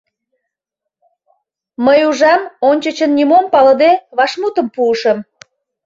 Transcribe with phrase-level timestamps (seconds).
[1.85, 5.17] —Мый ужам,— ончычын нимом палыде, вашмутым пуышым.